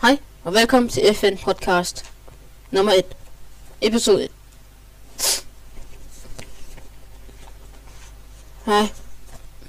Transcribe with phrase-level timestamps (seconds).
[0.00, 2.12] Hej, og velkommen til FN podcast
[2.70, 3.04] nummer 1,
[3.80, 4.30] episode 1.
[8.66, 8.82] Hej,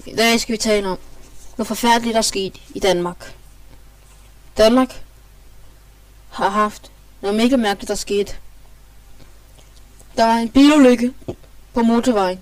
[0.06, 0.98] i dag skal vi tale om,
[1.56, 3.36] hvor forfærdeligt der er sket i Danmark.
[4.58, 5.04] Danmark
[6.30, 6.92] har haft
[7.22, 8.36] noget mega mærkeligt, der skete.
[10.18, 11.14] Der var en bilulykke
[11.74, 12.40] på motorvejen.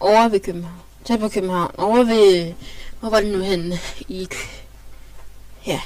[0.00, 0.82] Over ved København.
[1.04, 1.74] Tæt på København.
[1.78, 2.54] Over ved...
[3.00, 3.78] Hvor var det nu henne?
[4.08, 4.28] I...
[5.68, 5.80] Ja.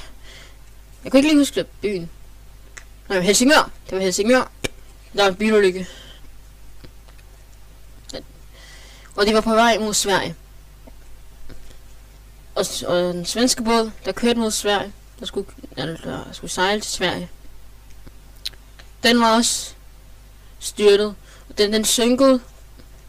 [1.03, 2.09] Jeg kunne ikke lige huske byen.
[3.09, 3.71] Nej, Helsingør.
[3.89, 4.51] Det var Helsingør.
[5.13, 5.87] Der var en bilulykke.
[9.15, 10.35] Og det var på vej mod Sverige.
[12.55, 16.81] Og, og den svenske båd, der kørte mod Sverige, der skulle, eller, der skulle sejle
[16.81, 17.29] til Sverige.
[19.03, 19.73] Den var også
[20.59, 21.15] styrtet.
[21.49, 22.41] Og den, den synkede,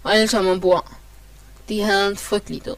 [0.02, 0.92] og alle sammen ombord.
[1.68, 2.76] De havde en frygtelig død.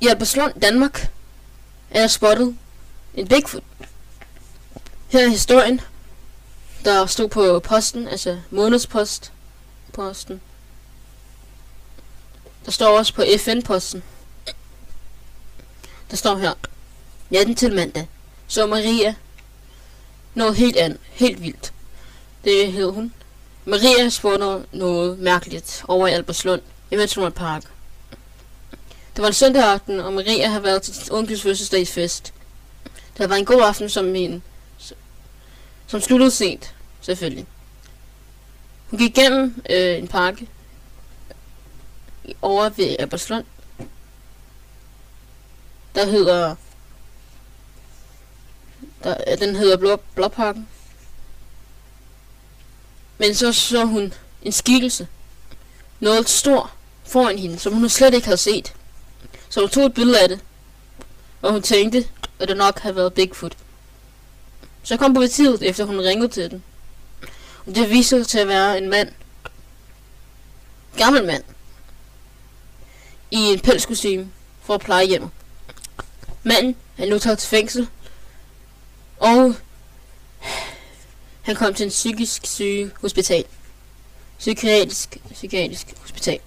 [0.00, 1.10] I Albertslund, Danmark,
[1.90, 2.56] er jeg spottet
[3.14, 3.62] en Bigfoot.
[5.08, 5.80] Her er historien,
[6.84, 9.32] der stod på posten, altså månedspost
[9.92, 10.40] posten.
[12.64, 14.02] Der står også på FN-posten.
[16.10, 16.52] Der står her,
[17.30, 18.08] natten til mandag,
[18.48, 19.14] så Maria
[20.34, 21.72] noget helt andet, helt vildt.
[22.44, 23.14] Det hed hun.
[23.64, 27.64] Maria spurgte noget mærkeligt over i Albertslund, i Ventrummer Park.
[29.18, 32.34] Det var en søndag aften, og Maria havde været til sin onkels fødselsdagsfest.
[33.18, 34.42] Det var en god aften som min,
[35.86, 37.46] som sluttede sent, selvfølgelig.
[38.90, 40.42] Hun gik igennem øh, en park
[42.42, 43.44] over ved Albertslund.
[45.94, 46.54] Der hedder...
[49.04, 50.68] Der, den hedder Blå, Blåparken.
[53.18, 55.08] Men så så hun en skikkelse.
[56.00, 56.70] Noget stor
[57.04, 58.74] foran hende, som hun slet ikke havde set.
[59.48, 60.40] Så hun tog et billede af det.
[61.42, 63.56] Og hun tænkte, at det nok havde været Bigfoot.
[64.82, 66.62] Så kom politiet, efter hun ringede til den.
[67.66, 69.12] Og det viste sig til at være en mand.
[70.96, 71.42] Gammel mand.
[73.30, 74.30] I en pelskostyme
[74.62, 75.30] for at pleje hjemme.
[76.42, 77.88] Manden er nu taget til fængsel.
[79.18, 79.54] Og
[81.42, 83.44] han kom til en psykisk syge hospital.
[84.38, 86.40] Psykiatrisk, psykiatrisk hospital.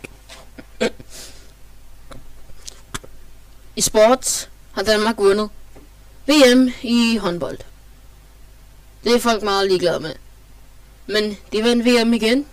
[3.75, 5.49] I sport har Danmark vundet
[6.27, 7.57] VM i håndbold.
[9.03, 10.15] Det er folk meget ligeglade med.
[11.07, 12.45] Men de vandt VM igen.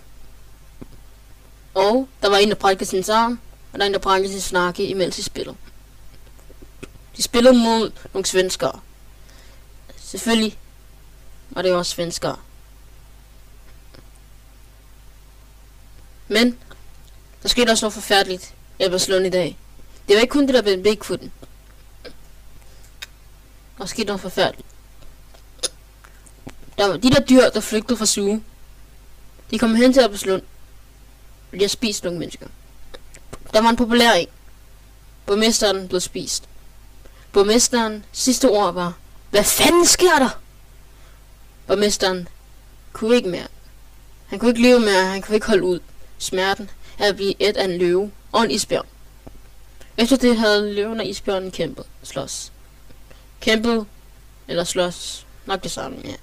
[1.73, 3.39] Og der var en, der brækkede sin arm,
[3.73, 5.55] og der er en, der brækkede sin snakke imens de spillede.
[7.17, 8.79] De spillede mod nogle svenskere.
[9.97, 10.59] Selvfølgelig
[11.49, 12.37] var det også svenskere.
[16.27, 16.57] Men
[17.43, 19.57] der skete også noget forfærdeligt i Barcelona i dag.
[20.09, 21.31] Det var ikke kun det, der blev Bigfooten.
[23.77, 24.67] Der skete noget forfærdeligt.
[26.77, 28.43] Der var de der dyr, der flygtede fra suge.
[29.51, 30.41] De kom hen til Abbeslund.
[31.51, 32.47] Og de har spist nogle mennesker.
[33.53, 34.27] Der var en populær en.
[35.25, 36.43] Borgmesteren blev spist.
[37.31, 38.93] Borgmesteren sidste ord var,
[39.29, 40.39] hvad fanden sker der?
[41.67, 42.27] Borgmesteren
[42.93, 43.47] kunne ikke mere.
[44.27, 45.79] Han kunne ikke leve mere, han kunne ikke holde ud.
[46.17, 46.69] Smerten
[46.99, 48.87] af at blive et af en løve og en isbjørn.
[49.99, 52.51] Efter det havde løven og isbjørnen kæmpet, slås.
[53.39, 53.85] Kæmpet,
[54.47, 56.13] eller slås, nok det samme, ja.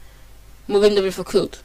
[0.67, 1.65] Mod hvem der ville få kødet.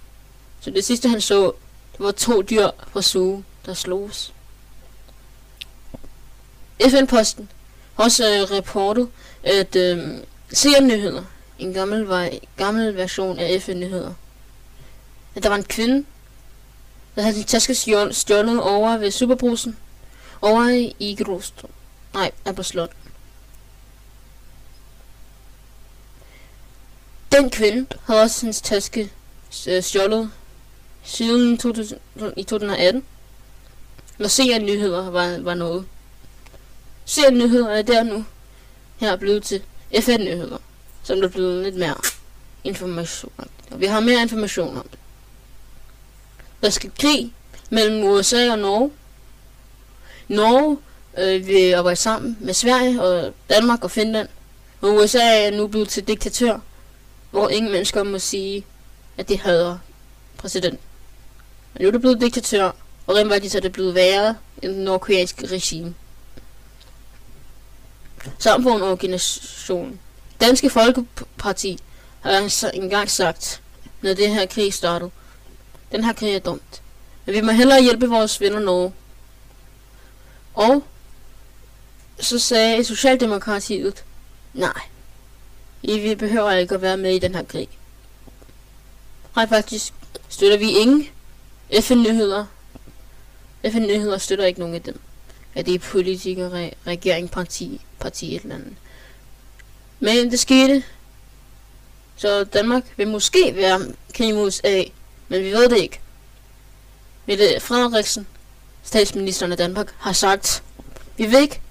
[0.62, 1.52] Så det sidste han så,
[1.92, 4.34] det var to dyr fra suge, der sloges.
[6.90, 7.50] FN-posten
[7.96, 9.10] har også øh, reportet,
[9.44, 9.98] at øh,
[10.82, 11.24] nyheder
[11.60, 14.14] en gammel, vej, gammel version af FN-nyheder,
[15.36, 16.06] at der var en kvinde,
[17.16, 17.76] der havde sin taske
[18.12, 19.78] stjålet over ved Superbrusen,
[20.42, 21.70] over i Grostrup.
[22.14, 22.92] Nej, er på slot.
[27.32, 29.12] Den kvinde havde også hendes taske
[29.68, 30.32] øh, stjålet
[31.04, 32.00] siden 2000,
[32.38, 33.04] i 2018.
[34.18, 35.86] Når ser nyheder var, var noget.
[37.06, 38.26] Serien nyheder er der nu
[38.98, 39.64] her blevet til
[40.02, 40.58] FN-nyheder,
[41.04, 41.96] som der er blevet lidt mere
[42.64, 43.48] information om.
[43.72, 45.00] Og vi har mere information om det.
[46.62, 47.34] Der skal krig
[47.70, 48.92] mellem USA og Norge.
[50.28, 50.78] Norge
[51.18, 54.28] øh, vil arbejde sammen med Sverige og Danmark og Finland.
[54.82, 56.60] Og USA er nu blevet til diktatør,
[57.32, 58.66] hvor ingen mennesker må sige,
[59.18, 59.78] at de hader
[60.38, 60.80] præsident.
[61.74, 62.72] Men nu er det blevet diktatør,
[63.08, 65.94] og rent faktisk er det blevet værre end den nordkoreanske regime.
[68.40, 70.00] Samfundsorganisation.
[70.42, 71.80] Danske Folkeparti
[72.22, 73.62] har altså engang sagt,
[74.02, 75.12] når det her krig startede,
[75.92, 76.82] den her krig er dumt.
[77.26, 78.94] Men vi må hellere hjælpe vores venner Norge.
[80.54, 80.84] Og
[82.22, 84.04] så sagde Socialdemokratiet,
[84.54, 84.82] nej,
[85.82, 87.68] vi behøver ikke at være med i den her krig.
[89.36, 89.94] Nej, faktisk
[90.30, 91.08] støtter vi ingen
[91.82, 92.46] FN-nyheder.
[93.72, 95.00] FN-nyheder støtter ikke nogen af dem.
[95.56, 98.74] At det er politikere, regering, parti, parti et eller andet.
[100.00, 100.84] Men det skete.
[102.16, 103.82] Så Danmark vil måske være
[104.14, 104.84] krig mod USA,
[105.28, 106.00] men vi ved det ikke.
[107.26, 108.28] Mette Frederiksen,
[108.84, 110.64] statsministeren af Danmark, har sagt,
[111.18, 111.62] vi vil ikke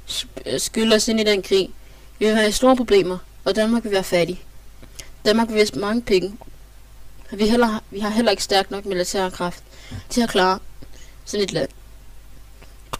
[0.46, 1.70] Øh, skylder os ind i den krig.
[2.18, 4.44] Vi vil have store problemer, og Danmark vil være fattig.
[5.24, 6.36] Danmark vil have mange penge.
[7.30, 9.62] Vi, heller, vi har heller ikke stærk nok militærkraft
[10.08, 10.58] til at klare
[11.24, 11.68] sådan et land.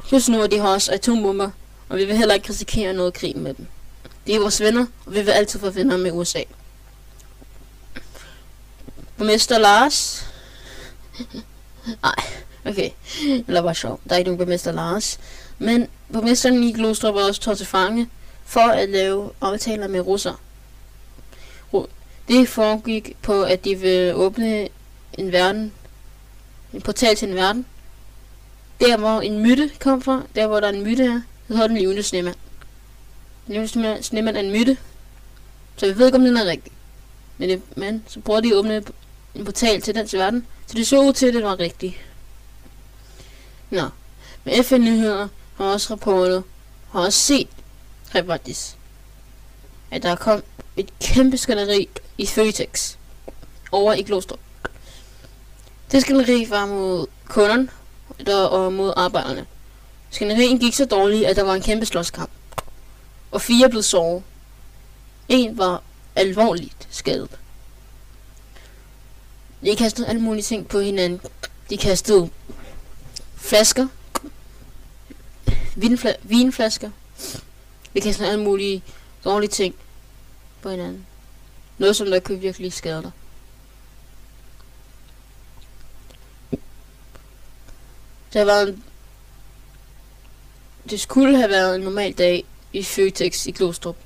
[0.09, 1.51] Plus nu, de har også atombomber,
[1.89, 3.67] og vi vil heller ikke risikere noget krig med dem.
[4.27, 6.43] De er vores venner, og vi vil altid få venner med USA.
[9.19, 10.27] Borgmester Lars.
[12.03, 12.25] Nej,
[12.65, 12.91] okay.
[13.49, 14.01] Eller var sjov.
[14.09, 15.19] Der er ikke nogen borgmester Lars.
[15.63, 18.09] Men borgmesteren i Glostrup er også taget til fange
[18.45, 20.35] for at lave aftaler med russer.
[22.29, 24.69] Det foregik på, at de vil åbne
[25.19, 25.73] en verden,
[26.73, 27.67] en portal til en verden.
[28.81, 31.69] Der hvor en myte kom fra, der hvor der er en myte her, så hedder
[31.69, 32.35] den levende snemand.
[33.47, 34.77] Den levende snemand er en myte,
[35.77, 36.73] så vi ved ikke om den er rigtig.
[37.39, 38.83] Men, det, men så prøver de at åbne
[39.35, 41.95] en portal til den til verden, så det så ud til, at det var rigtigt.
[43.71, 43.89] Nå,
[44.45, 45.29] men FN-nyheder
[45.65, 46.45] har også rapportet,
[46.91, 47.49] har også set,
[48.13, 48.77] faktisk,
[49.91, 50.43] at der kom
[50.77, 52.97] et kæmpe skænderi i Føtex
[53.73, 54.39] over i Glostrup.
[55.93, 57.69] Det skænderi var mod kunderne
[58.27, 59.47] der, og mod arbejderne.
[60.11, 62.31] Skænderien gik så dårligt, at der var en kæmpe slåskamp.
[63.31, 64.23] Og fire blev såret.
[65.29, 65.83] En var
[66.17, 67.31] alvorligt skadet.
[69.65, 71.21] De kastede alle mulige ting på hinanden.
[71.71, 72.31] De kastede
[73.37, 73.87] flasker,
[75.77, 76.91] vinfla vinflasker.
[78.03, 78.83] kan kastede alle mulige
[79.25, 79.75] dårlige ting
[80.63, 81.07] på hinanden.
[81.79, 83.11] Noget, som der kunne virkelig skade dig.
[88.33, 88.85] Der var en...
[90.91, 93.97] Det skulle have været en normal dag i Føtex i Glostrup.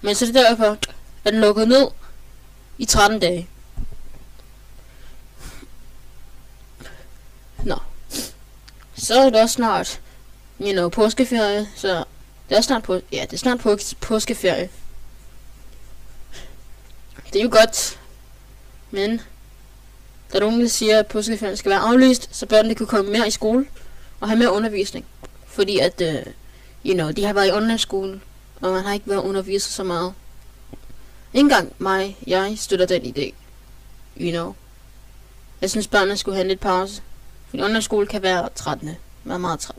[0.00, 0.78] Men så det derfor,
[1.24, 1.88] at den lukkede ned
[2.78, 3.48] i 13 dage.
[7.64, 7.78] Nå.
[8.94, 10.00] Så er det også snart,
[10.60, 12.04] you know, påskeferie, så
[12.48, 14.70] det er snart på, ja, det er snart på, påskeferie.
[17.32, 18.00] Det er jo godt,
[18.90, 19.20] men
[20.32, 23.30] der nogen, der siger, at påskeferien skal være aflyst, så børnene kan komme mere i
[23.30, 23.66] skole
[24.20, 25.04] og have mere undervisning.
[25.46, 26.32] Fordi at, uh,
[26.86, 28.20] you know, de har været i online-skole,
[28.60, 30.14] og man har ikke været undervist så meget.
[31.34, 33.34] Ikke engang mig, jeg støtter den idé.
[34.20, 34.54] You know.
[35.60, 37.02] Jeg synes, børnene skulle have lidt pause.
[37.50, 38.96] Fordi online-skole kan være trættende.
[39.24, 39.76] Man er meget træt.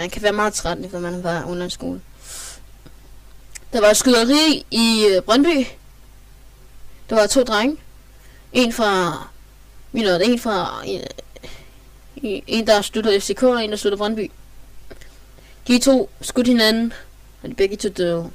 [0.00, 2.00] Man kan være meget træt, når man har været online-skole.
[3.72, 5.66] Der var skyderi i øh, Brøndby.
[7.10, 7.76] Der var to drenge.
[8.52, 9.28] En fra...
[9.92, 10.82] Vi nåede en fra...
[10.88, 11.00] Øh,
[12.16, 14.30] en, en der støtter FCK, og en der støtter Brøndby.
[15.68, 16.92] De to skudt hinanden,
[17.42, 18.30] og de begge to døde.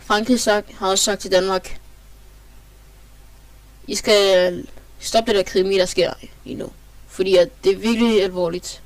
[0.00, 1.80] Frankrig sagt, har også sagt til Danmark,
[3.86, 4.66] I skal
[4.98, 6.12] stoppe det der krimi, der sker
[6.44, 6.72] lige nu.
[7.14, 8.82] Fordi at det er virkelig alvorligt.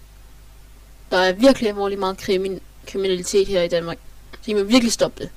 [1.10, 3.98] Der er virkelig alvorligt meget krimin kriminalitet her i Danmark.
[4.42, 5.28] Så I må virkelig stoppe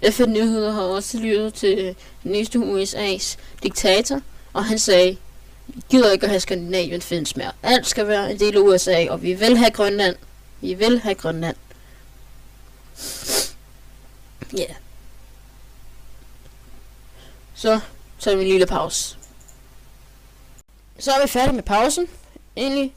[0.00, 0.14] det.
[0.14, 4.20] FN Nyheder har også lyttet til den næste USA's diktator,
[4.52, 5.16] og han sagde,
[5.66, 7.52] vi gider ikke at have Skandinavien findes mere.
[7.62, 10.16] Alt skal være en del af USA, og vi vil have Grønland.
[10.60, 11.56] Vi vil have Grønland.
[14.52, 14.58] Ja.
[14.58, 14.74] Yeah.
[17.54, 17.80] Så
[18.20, 19.16] tager vi en lille pause.
[20.98, 22.08] Så er vi færdige med pausen.
[22.56, 22.94] Egentlig.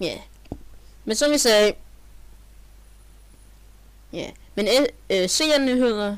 [0.00, 0.06] Ja.
[0.06, 0.18] Yeah.
[1.04, 1.72] Men som jeg sagde,
[4.14, 6.16] Ja, men øh, øh CN-nyheder,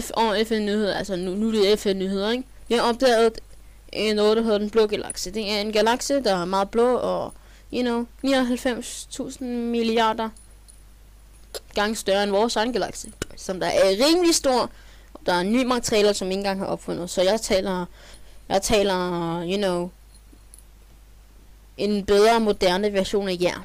[0.00, 2.44] F og FN-nyheder, altså nu, nu er det FN-nyheder, ikke?
[2.68, 3.40] Vi har opdaget
[3.92, 5.30] en noget, der hedder den blå galakse.
[5.30, 7.32] Det er en galakse, der er meget blå og,
[7.74, 10.28] you know, 99.000 milliarder
[11.74, 13.12] gange større end vores egen galakse.
[13.36, 14.70] Som der er rimelig stor.
[15.26, 17.10] Der er nye materialer, som ikke engang har opfundet.
[17.10, 17.86] Så jeg taler,
[18.48, 19.90] jeg taler, you know,
[21.80, 23.60] en bedre, moderne version af jer.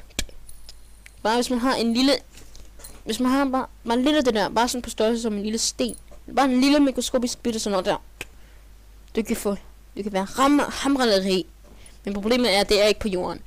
[1.22, 2.12] Bare hvis man har en lille
[3.04, 5.42] hvis man har bare, bare lidt af det der, bare sådan på størrelse som en
[5.42, 5.96] lille sten.
[6.36, 7.96] Bare en lille mikroskopisk bitte sådan noget der.
[9.16, 9.56] Du kan få,
[9.96, 11.44] du kan være ram, hamrende
[12.04, 13.40] Men problemet er, at det er ikke på jorden.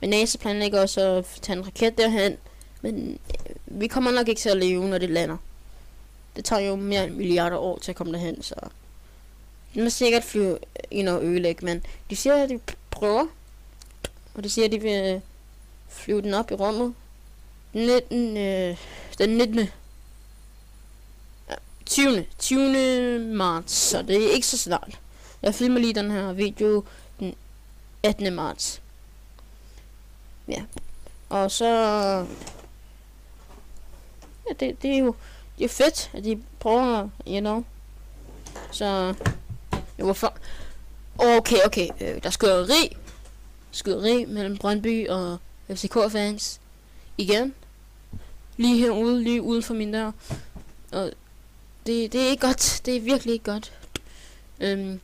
[0.00, 2.36] Men NASA planlægger også at tage en raket derhen.
[2.82, 5.36] Men øh, vi kommer nok ikke til at leve, når det lander.
[6.36, 8.54] Det tager jo mere end milliarder år til at komme derhen, så...
[9.74, 10.58] Det må sikkert flyve
[10.90, 12.60] ind og ødelægge, men de siger, at de
[12.90, 13.26] prøver.
[14.38, 15.20] Og det siger, at de vil øh,
[15.88, 16.94] flyve den op i rummet.
[17.72, 18.76] 19, øh,
[19.18, 19.58] den 19.
[21.48, 21.54] Ja,
[21.86, 22.26] 20.
[22.38, 23.18] 20.
[23.18, 25.00] marts, så det er ikke så snart.
[25.42, 26.84] Jeg filmer lige den her video
[27.20, 27.34] den
[28.02, 28.34] 18.
[28.34, 28.82] marts.
[30.48, 30.62] Ja.
[31.28, 31.66] Og så...
[34.48, 35.14] Ja, det, det er jo
[35.58, 37.64] det er fedt, at de prøver, you know.
[38.70, 39.14] Så...
[39.98, 40.34] Ja, hvorfor?
[41.18, 41.88] Okay, okay.
[42.00, 42.97] Øh, der skal rig
[43.78, 46.60] skyderi mellem Brøndby og FCK-fans.
[47.18, 47.54] Igen.
[48.56, 50.12] Lige herude, lige uden for min dør.
[50.92, 51.12] Og
[51.86, 52.82] det, det er ikke godt.
[52.86, 53.72] Det er virkelig ikke godt.
[54.60, 55.00] Øhm.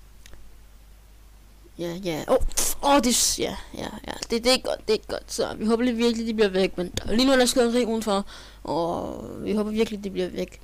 [1.78, 2.24] Ja, ja.
[2.28, 2.36] Åh,
[2.82, 4.12] oh, oh, det, ja, ja, ja.
[4.30, 5.32] Det, det er godt, det er godt.
[5.32, 6.78] Så vi håber lige virkelig, de bliver væk.
[6.78, 8.26] Men lige nu er der skyderi udenfor.
[8.64, 10.60] Og vi håber virkelig, de bliver væk.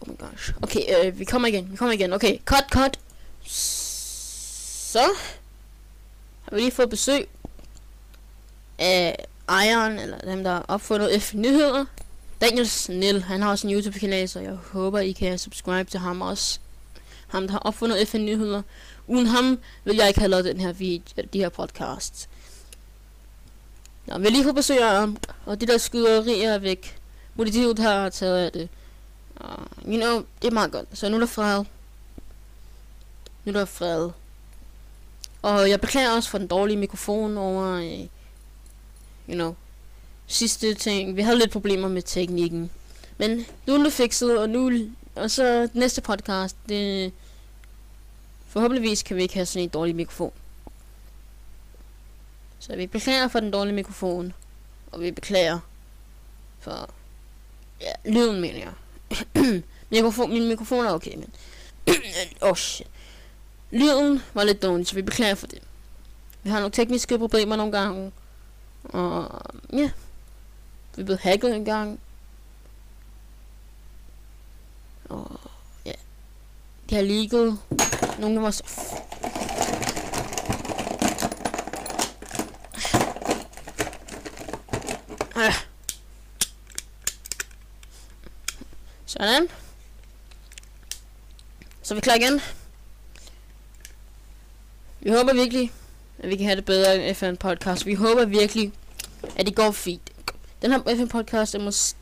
[0.00, 0.52] Oh my gosh.
[0.62, 1.70] Okay, øh, vi kommer igen.
[1.70, 2.12] Vi kommer igen.
[2.12, 2.98] Okay, cut, cut.
[4.88, 5.10] Så
[6.42, 7.28] har vi lige fået besøg
[8.78, 11.84] af ejeren, eller dem, der har opfundet F Nyheder.
[12.40, 16.22] Daniel Snell, han har også en YouTube-kanal, så jeg håber, I kan subscribe til ham
[16.22, 16.60] også.
[17.28, 18.62] Ham, der har opfundet FN Nyheder.
[19.06, 21.02] Uden ham vil jeg ikke have lavet den her video,
[21.32, 22.28] de her podcast.
[24.06, 25.16] Nå, vi lige fået besøg af ham,
[25.46, 26.98] og det der skyderier er væk.
[27.36, 28.68] Politiet har taget af det.
[29.40, 30.88] Uh, you know, det er meget godt.
[30.92, 31.64] Så nu er der fred.
[33.44, 34.10] Nu er der fred.
[35.42, 37.98] Og jeg beklager også for den dårlige mikrofon over, øh,
[39.28, 39.54] you know,
[40.26, 41.16] sidste ting.
[41.16, 42.70] Vi havde lidt problemer med teknikken.
[43.18, 44.72] Men nu er det fikset, og nu,
[45.14, 47.12] og så næste podcast, det,
[48.48, 50.32] forhåbentligvis kan vi ikke have sådan en dårlig mikrofon.
[52.58, 54.32] Så vi beklager for den dårlige mikrofon,
[54.92, 55.58] og vi beklager
[56.60, 56.90] for,
[57.80, 58.72] ja, lyden mener jeg.
[59.90, 61.32] mikrofon, min mikrofon er okay, men,
[62.40, 62.86] oh shit.
[63.70, 65.62] Lyden var lidt dårlig, så vi beklager for det.
[66.42, 68.12] Vi har nogle tekniske problemer nogle gange.
[68.84, 69.40] Og
[69.72, 69.90] ja,
[70.96, 72.00] vi er hacket en gang.
[75.08, 75.40] Og
[75.86, 75.92] ja,
[76.90, 77.58] de har ligget.
[78.18, 78.62] nogle af vores...
[85.36, 85.54] Ah.
[89.06, 89.48] Sådan.
[91.82, 92.40] Så vi klar igen.
[95.08, 95.72] Vi håber virkelig,
[96.18, 97.86] at vi kan have det bedre end FN podcast.
[97.86, 98.72] Vi håber virkelig,
[99.36, 100.10] at det går fint.
[100.62, 101.98] Den her FN podcast er måske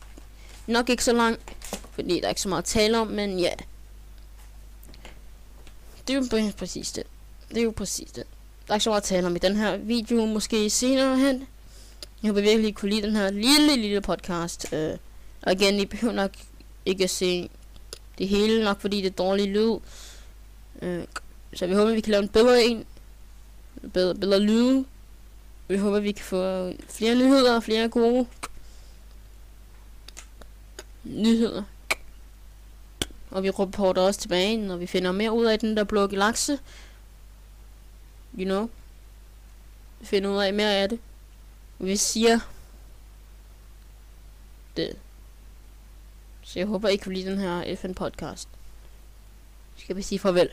[0.67, 1.39] nok ikke så lang,
[1.91, 3.53] fordi der er ikke så meget at tale om, men ja.
[6.07, 7.03] Det er jo præcis det.
[7.49, 8.23] Det er jo præcis det.
[8.67, 11.47] Der er ikke så meget at tale om i den her video, måske senere hen.
[12.23, 14.65] Jeg håber virkelig, I kunne lide den her lille, lille podcast.
[14.71, 14.97] Uh,
[15.41, 16.31] og igen, I behøver nok
[16.85, 17.49] ikke at se
[18.17, 19.79] det hele, nok fordi det er dårlig lyd.
[20.81, 21.03] Uh,
[21.53, 22.85] så vi håber, vi kan lave en bedre en.
[23.93, 24.85] Bedre, bedre lyde.
[25.67, 28.27] Vi håber, vi kan få flere nyheder og flere gode
[31.03, 31.63] nyheder.
[33.31, 36.59] Og vi rapporter også tilbage, når vi finder mere ud af den der blå galakse.
[38.37, 38.69] You know.
[39.99, 40.99] Vi finder ud af mere af det.
[41.79, 42.39] Vi siger
[44.77, 44.97] det.
[46.43, 48.49] Så jeg håber, I kan lide den her FN podcast.
[49.77, 50.49] Skal vi sige farvel.